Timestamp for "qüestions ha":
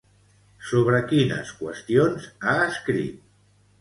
1.59-2.57